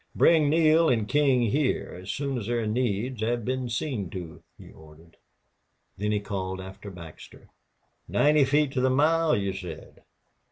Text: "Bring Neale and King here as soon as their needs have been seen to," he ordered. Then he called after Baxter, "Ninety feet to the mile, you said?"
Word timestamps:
"Bring 0.15 0.49
Neale 0.49 0.89
and 0.89 1.07
King 1.07 1.51
here 1.51 1.95
as 2.01 2.09
soon 2.09 2.39
as 2.39 2.47
their 2.47 2.65
needs 2.65 3.21
have 3.21 3.45
been 3.45 3.69
seen 3.69 4.09
to," 4.09 4.41
he 4.57 4.71
ordered. 4.71 5.17
Then 5.95 6.11
he 6.11 6.19
called 6.19 6.59
after 6.59 6.89
Baxter, 6.89 7.49
"Ninety 8.07 8.43
feet 8.45 8.71
to 8.71 8.81
the 8.81 8.89
mile, 8.89 9.37
you 9.37 9.53
said?" 9.53 10.01